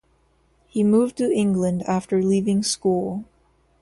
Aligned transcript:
He 0.65 0.83
moved 0.83 1.15
to 1.17 1.31
England 1.31 1.83
after 1.83 2.23
leaving 2.23 2.63
school. 2.63 3.23